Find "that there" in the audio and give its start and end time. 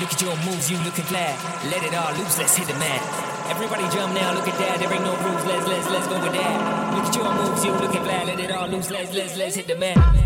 4.58-4.92